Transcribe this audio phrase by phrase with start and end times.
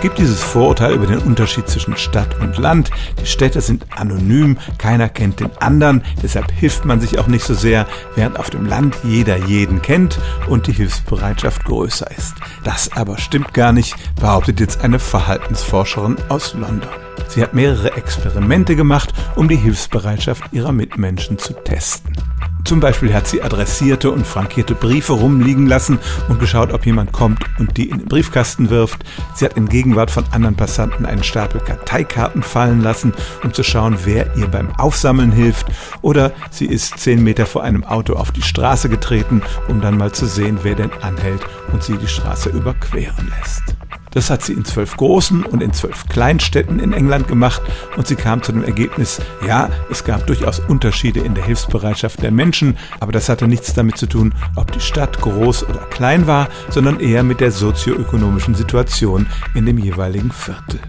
[0.00, 2.90] Es gibt dieses Vorurteil über den Unterschied zwischen Stadt und Land.
[3.20, 7.52] Die Städte sind anonym, keiner kennt den anderen, deshalb hilft man sich auch nicht so
[7.52, 10.18] sehr, während auf dem Land jeder jeden kennt
[10.48, 12.32] und die Hilfsbereitschaft größer ist.
[12.64, 16.88] Das aber stimmt gar nicht, behauptet jetzt eine Verhaltensforscherin aus London.
[17.28, 22.16] Sie hat mehrere Experimente gemacht, um die Hilfsbereitschaft ihrer Mitmenschen zu testen.
[22.64, 25.98] Zum Beispiel hat sie adressierte und frankierte Briefe rumliegen lassen
[26.28, 29.04] und geschaut, ob jemand kommt und die in den Briefkasten wirft.
[29.34, 33.98] Sie hat in Gegenwart von anderen Passanten einen Stapel Karteikarten fallen lassen, um zu schauen,
[34.04, 35.66] wer ihr beim Aufsammeln hilft.
[36.02, 40.12] Oder sie ist zehn Meter vor einem Auto auf die Straße getreten, um dann mal
[40.12, 43.62] zu sehen, wer denn anhält und sie die Straße überqueren lässt.
[44.10, 47.62] Das hat sie in zwölf großen und in zwölf Kleinstädten in England gemacht
[47.96, 52.32] und sie kam zu dem Ergebnis, ja, es gab durchaus Unterschiede in der Hilfsbereitschaft der
[52.32, 56.48] Menschen, aber das hatte nichts damit zu tun, ob die Stadt groß oder klein war,
[56.70, 60.80] sondern eher mit der sozioökonomischen Situation in dem jeweiligen Viertel.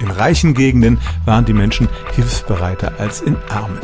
[0.00, 3.78] In reichen Gegenden waren die Menschen hilfsbereiter als in armen.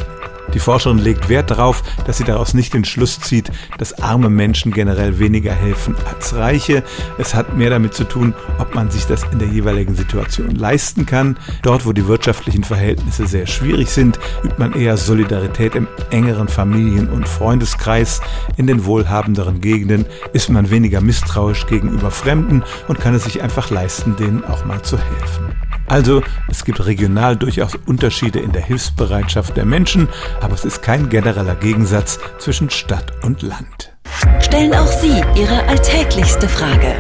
[0.54, 4.72] Die Forscherin legt Wert darauf, dass sie daraus nicht den Schluss zieht, dass arme Menschen
[4.72, 6.82] generell weniger helfen als Reiche.
[7.18, 11.06] Es hat mehr damit zu tun, ob man sich das in der jeweiligen Situation leisten
[11.06, 11.36] kann.
[11.62, 17.08] Dort, wo die wirtschaftlichen Verhältnisse sehr schwierig sind, übt man eher Solidarität im engeren Familien-
[17.08, 18.20] und Freundeskreis.
[18.56, 23.70] In den wohlhabenderen Gegenden ist man weniger misstrauisch gegenüber Fremden und kann es sich einfach
[23.70, 25.69] leisten, denen auch mal zu helfen.
[25.91, 30.08] Also, es gibt regional durchaus Unterschiede in der Hilfsbereitschaft der Menschen,
[30.41, 33.92] aber es ist kein genereller Gegensatz zwischen Stadt und Land.
[34.41, 36.94] Stellen auch Sie Ihre alltäglichste Frage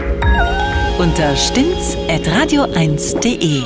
[0.98, 3.62] unter stimmtz.radio1.de.